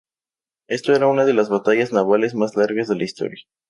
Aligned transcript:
Esto 0.67 0.93
era 0.95 1.05
una 1.05 1.25
de 1.25 1.35
las 1.35 1.49
batallas 1.49 1.93
navales 1.93 2.33
más 2.33 2.55
largas 2.55 2.87
de 2.87 2.95
la 2.95 3.03
historia. 3.03 3.43